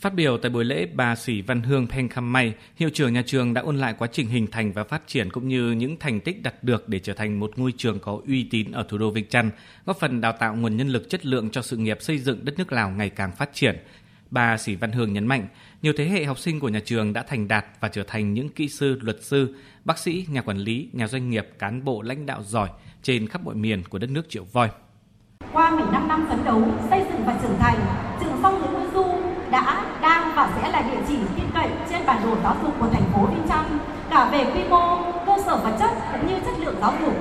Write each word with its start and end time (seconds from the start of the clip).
Phát 0.00 0.14
biểu 0.14 0.38
tại 0.38 0.50
buổi 0.50 0.64
lễ, 0.64 0.86
bà 0.94 1.16
Sĩ 1.16 1.42
Văn 1.42 1.62
Hương 1.62 1.86
Peng 1.86 2.08
Kham 2.08 2.32
May, 2.32 2.54
hiệu 2.76 2.90
trưởng 2.94 3.12
nhà 3.12 3.22
trường 3.26 3.54
đã 3.54 3.60
ôn 3.60 3.76
lại 3.76 3.94
quá 3.98 4.08
trình 4.12 4.28
hình 4.28 4.46
thành 4.46 4.72
và 4.72 4.84
phát 4.84 5.02
triển 5.06 5.30
cũng 5.30 5.48
như 5.48 5.70
những 5.70 5.96
thành 5.96 6.20
tích 6.20 6.42
đạt 6.42 6.64
được 6.64 6.88
để 6.88 6.98
trở 6.98 7.14
thành 7.14 7.40
một 7.40 7.50
ngôi 7.56 7.72
trường 7.76 7.98
có 7.98 8.20
uy 8.26 8.48
tín 8.50 8.72
ở 8.72 8.86
thủ 8.88 8.98
đô 8.98 9.10
Viêng 9.10 9.28
Chăn, 9.28 9.50
góp 9.86 10.00
phần 10.00 10.20
đào 10.20 10.32
tạo 10.32 10.54
nguồn 10.54 10.76
nhân 10.76 10.88
lực 10.88 11.10
chất 11.10 11.26
lượng 11.26 11.50
cho 11.50 11.62
sự 11.62 11.76
nghiệp 11.76 11.98
xây 12.00 12.18
dựng 12.18 12.44
đất 12.44 12.58
nước 12.58 12.72
Lào 12.72 12.90
ngày 12.90 13.10
càng 13.10 13.32
phát 13.32 13.50
triển. 13.52 13.76
Bà 14.30 14.56
Sĩ 14.56 14.74
Văn 14.74 14.92
Hương 14.92 15.12
nhấn 15.12 15.26
mạnh, 15.26 15.46
nhiều 15.82 15.92
thế 15.96 16.04
hệ 16.04 16.24
học 16.24 16.38
sinh 16.38 16.60
của 16.60 16.68
nhà 16.68 16.80
trường 16.84 17.12
đã 17.12 17.22
thành 17.22 17.48
đạt 17.48 17.66
và 17.80 17.88
trở 17.88 18.02
thành 18.02 18.34
những 18.34 18.48
kỹ 18.48 18.68
sư, 18.68 18.98
luật 19.02 19.22
sư, 19.22 19.54
bác 19.84 19.98
sĩ, 19.98 20.26
nhà 20.28 20.42
quản 20.42 20.58
lý, 20.58 20.88
nhà 20.92 21.06
doanh 21.06 21.30
nghiệp, 21.30 21.46
cán 21.58 21.84
bộ 21.84 22.02
lãnh 22.02 22.26
đạo 22.26 22.42
giỏi 22.42 22.68
trên 23.02 23.28
khắp 23.28 23.44
mọi 23.44 23.54
miền 23.54 23.82
của 23.88 23.98
đất 23.98 24.10
nước 24.10 24.28
Triệu 24.28 24.44
Voi. 24.52 24.68
Qua 25.52 25.70
15 25.70 26.08
năm 26.08 26.26
phấn 26.28 26.44
đấu, 26.44 26.62
xây 26.90 27.00
dựng 27.12 27.22
và 27.26 27.38
trưởng 27.42 27.56
thành, 27.58 27.78
trường 28.20 28.38
song 28.42 28.72
Nguyễn 28.72 28.90
Du 28.94 29.04
đã, 29.50 29.98
đang 30.02 30.36
và 30.36 30.52
sẽ 30.56 30.70
là 30.70 30.82
địa 30.82 31.00
chỉ 31.08 31.16
tin 31.36 31.44
cậy 31.54 31.68
trên 31.90 31.99
bản 32.10 32.22
đồ 32.22 32.36
giáo 32.42 32.56
dục 32.62 32.74
của 32.80 32.88
thành 32.92 33.12
phố 33.12 33.26
Vinh 33.26 33.48
Chăn, 33.48 33.78
cả 34.10 34.30
về 34.32 34.52
quy 34.54 34.68
mô, 34.68 35.12
cơ 35.26 35.36
sở 35.46 35.56
vật 35.56 35.76
chất 35.78 35.90
cũng 36.12 36.26
như 36.28 36.34
chất 36.44 36.58
lượng 36.58 36.74
giáo 36.80 36.94
dục. 37.00 37.14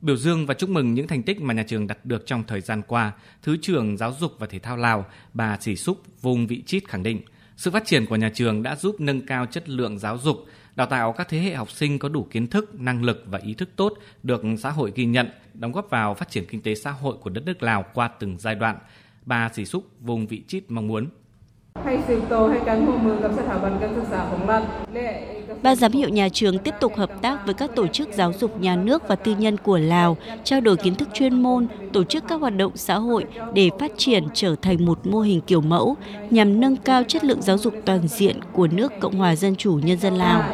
Biểu 0.00 0.16
dương 0.16 0.46
và 0.46 0.54
chúc 0.54 0.70
mừng 0.70 0.94
những 0.94 1.06
thành 1.06 1.22
tích 1.22 1.40
mà 1.40 1.54
nhà 1.54 1.64
trường 1.66 1.86
đạt 1.86 1.98
được 2.04 2.26
trong 2.26 2.44
thời 2.46 2.60
gian 2.60 2.82
qua, 2.82 3.12
Thứ 3.42 3.56
trưởng 3.62 3.96
Giáo 3.96 4.12
dục 4.20 4.32
và 4.38 4.46
Thể 4.46 4.58
thao 4.58 4.76
Lào, 4.76 5.04
bà 5.34 5.58
Sỉ 5.60 5.76
Súc 5.76 6.02
Vùng 6.22 6.46
Vị 6.46 6.62
Chít 6.66 6.88
khẳng 6.88 7.02
định, 7.02 7.20
sự 7.56 7.70
phát 7.70 7.86
triển 7.86 8.06
của 8.06 8.16
nhà 8.16 8.30
trường 8.34 8.62
đã 8.62 8.76
giúp 8.76 8.96
nâng 9.00 9.26
cao 9.26 9.46
chất 9.46 9.68
lượng 9.68 9.98
giáo 9.98 10.18
dục, 10.18 10.46
đào 10.76 10.86
tạo 10.86 11.12
các 11.12 11.28
thế 11.28 11.38
hệ 11.38 11.54
học 11.54 11.70
sinh 11.70 11.98
có 11.98 12.08
đủ 12.08 12.26
kiến 12.30 12.46
thức, 12.46 12.80
năng 12.80 13.04
lực 13.04 13.24
và 13.26 13.38
ý 13.38 13.54
thức 13.54 13.68
tốt 13.76 13.92
được 14.22 14.42
xã 14.58 14.70
hội 14.70 14.92
ghi 14.94 15.04
nhận, 15.04 15.28
đóng 15.54 15.72
góp 15.72 15.90
vào 15.90 16.14
phát 16.14 16.30
triển 16.30 16.46
kinh 16.46 16.62
tế 16.62 16.74
xã 16.74 16.90
hội 16.90 17.16
của 17.20 17.30
đất 17.30 17.42
nước 17.46 17.62
Lào 17.62 17.84
qua 17.94 18.08
từng 18.08 18.36
giai 18.38 18.54
đoạn. 18.54 18.78
Bà 19.26 19.48
Sỉ 19.54 19.64
Súc 19.64 19.84
Vùng 20.00 20.26
Vị 20.26 20.42
Chít 20.48 20.64
mong 20.68 20.86
muốn 20.86 21.08
Ban 25.62 25.76
giám 25.76 25.92
hiệu 25.92 26.08
nhà 26.08 26.28
trường 26.28 26.58
tiếp 26.58 26.74
tục 26.80 26.96
hợp 26.96 27.10
tác 27.22 27.46
với 27.46 27.54
các 27.54 27.70
tổ 27.76 27.86
chức 27.86 28.08
giáo 28.12 28.32
dục 28.32 28.60
nhà 28.60 28.76
nước 28.76 29.08
và 29.08 29.16
tư 29.16 29.34
nhân 29.38 29.56
của 29.56 29.78
Lào, 29.78 30.16
trao 30.44 30.60
đổi 30.60 30.76
kiến 30.76 30.94
thức 30.94 31.08
chuyên 31.14 31.42
môn, 31.42 31.66
tổ 31.92 32.04
chức 32.04 32.24
các 32.28 32.40
hoạt 32.40 32.56
động 32.56 32.76
xã 32.76 32.94
hội 32.94 33.24
để 33.54 33.70
phát 33.80 33.92
triển 33.96 34.24
trở 34.34 34.56
thành 34.62 34.84
một 34.84 35.06
mô 35.06 35.20
hình 35.20 35.40
kiểu 35.40 35.60
mẫu 35.60 35.96
nhằm 36.30 36.60
nâng 36.60 36.76
cao 36.76 37.02
chất 37.08 37.24
lượng 37.24 37.42
giáo 37.42 37.58
dục 37.58 37.74
toàn 37.84 38.08
diện 38.08 38.40
của 38.52 38.66
nước 38.66 38.92
Cộng 39.00 39.14
hòa 39.14 39.36
Dân 39.36 39.56
chủ 39.56 39.80
Nhân 39.84 39.98
dân 39.98 40.14
Lào. 40.14 40.44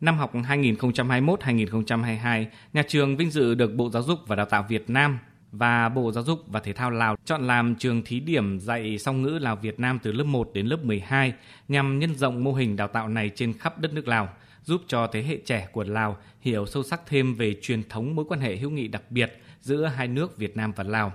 Năm 0.00 0.18
học 0.18 0.34
2021-2022, 0.34 2.44
nhà 2.72 2.82
trường 2.88 3.16
vinh 3.16 3.30
dự 3.30 3.54
được 3.54 3.74
Bộ 3.74 3.90
Giáo 3.90 4.02
dục 4.02 4.18
và 4.26 4.36
Đào 4.36 4.46
tạo 4.46 4.64
Việt 4.68 4.90
Nam 4.90 5.18
và 5.52 5.88
Bộ 5.88 6.12
Giáo 6.12 6.24
dục 6.24 6.44
và 6.46 6.60
Thể 6.60 6.72
thao 6.72 6.90
Lào 6.90 7.16
chọn 7.24 7.46
làm 7.46 7.74
trường 7.74 8.02
thí 8.02 8.20
điểm 8.20 8.58
dạy 8.60 8.98
song 8.98 9.22
ngữ 9.22 9.38
Lào 9.38 9.56
Việt 9.56 9.80
Nam 9.80 9.98
từ 10.02 10.12
lớp 10.12 10.24
1 10.24 10.50
đến 10.54 10.66
lớp 10.66 10.84
12 10.84 11.32
nhằm 11.68 11.98
nhân 11.98 12.14
rộng 12.14 12.44
mô 12.44 12.52
hình 12.52 12.76
đào 12.76 12.88
tạo 12.88 13.08
này 13.08 13.30
trên 13.34 13.58
khắp 13.58 13.78
đất 13.78 13.94
nước 13.94 14.08
Lào, 14.08 14.28
giúp 14.64 14.82
cho 14.86 15.06
thế 15.06 15.22
hệ 15.22 15.36
trẻ 15.44 15.68
của 15.72 15.84
Lào 15.84 16.16
hiểu 16.40 16.66
sâu 16.66 16.82
sắc 16.82 17.00
thêm 17.06 17.34
về 17.34 17.56
truyền 17.62 17.88
thống 17.88 18.16
mối 18.16 18.24
quan 18.28 18.40
hệ 18.40 18.56
hữu 18.56 18.70
nghị 18.70 18.88
đặc 18.88 19.02
biệt 19.10 19.42
giữa 19.60 19.86
hai 19.86 20.08
nước 20.08 20.36
Việt 20.36 20.56
Nam 20.56 20.72
và 20.76 20.84
Lào. 20.84 21.12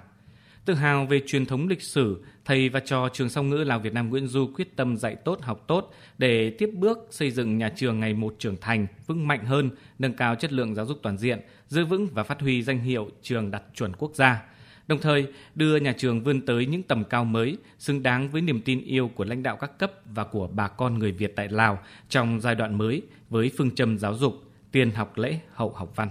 Tự 0.65 0.73
hào 0.73 1.05
về 1.05 1.21
truyền 1.25 1.45
thống 1.45 1.67
lịch 1.67 1.81
sử, 1.81 2.23
thầy 2.45 2.69
và 2.69 2.79
trò 2.79 3.09
trường 3.13 3.29
song 3.29 3.49
ngữ 3.49 3.57
Lào 3.57 3.79
Việt 3.79 3.93
Nam 3.93 4.09
Nguyễn 4.09 4.27
Du 4.27 4.47
quyết 4.55 4.75
tâm 4.75 4.97
dạy 4.97 5.15
tốt 5.15 5.41
học 5.41 5.63
tốt 5.67 5.93
để 6.17 6.49
tiếp 6.49 6.69
bước 6.73 6.97
xây 7.09 7.31
dựng 7.31 7.57
nhà 7.57 7.69
trường 7.75 7.99
ngày 7.99 8.13
một 8.13 8.35
trưởng 8.39 8.57
thành, 8.61 8.87
vững 9.07 9.27
mạnh 9.27 9.45
hơn, 9.45 9.69
nâng 9.99 10.13
cao 10.13 10.35
chất 10.35 10.53
lượng 10.53 10.75
giáo 10.75 10.85
dục 10.85 10.99
toàn 11.01 11.17
diện, 11.17 11.39
giữ 11.67 11.85
vững 11.85 12.07
và 12.13 12.23
phát 12.23 12.41
huy 12.41 12.63
danh 12.63 12.79
hiệu 12.79 13.09
trường 13.21 13.51
đạt 13.51 13.63
chuẩn 13.75 13.93
quốc 13.95 14.15
gia. 14.15 14.43
Đồng 14.87 14.99
thời, 14.99 15.27
đưa 15.55 15.77
nhà 15.77 15.93
trường 15.97 16.23
vươn 16.23 16.45
tới 16.45 16.65
những 16.65 16.83
tầm 16.83 17.03
cao 17.03 17.25
mới, 17.25 17.57
xứng 17.79 18.03
đáng 18.03 18.29
với 18.29 18.41
niềm 18.41 18.61
tin 18.61 18.81
yêu 18.81 19.11
của 19.15 19.23
lãnh 19.23 19.43
đạo 19.43 19.57
các 19.57 19.79
cấp 19.79 19.91
và 20.05 20.23
của 20.23 20.47
bà 20.47 20.67
con 20.67 20.99
người 20.99 21.11
Việt 21.11 21.33
tại 21.35 21.49
Lào 21.49 21.79
trong 22.09 22.41
giai 22.41 22.55
đoạn 22.55 22.77
mới 22.77 23.01
với 23.29 23.51
phương 23.57 23.75
châm 23.75 23.97
giáo 23.97 24.17
dục, 24.17 24.43
tiền 24.71 24.91
học 24.91 25.17
lễ, 25.17 25.39
hậu 25.53 25.69
học 25.69 25.91
văn. 25.95 26.09